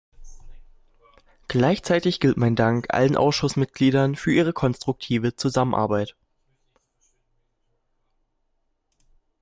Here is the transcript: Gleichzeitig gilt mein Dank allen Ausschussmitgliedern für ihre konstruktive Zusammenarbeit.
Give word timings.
Gleichzeitig 1.47 2.19
gilt 2.19 2.35
mein 2.35 2.55
Dank 2.55 2.91
allen 2.91 3.15
Ausschussmitgliedern 3.15 4.15
für 4.15 4.33
ihre 4.33 4.51
konstruktive 4.51 5.35
Zusammenarbeit. 5.35 6.15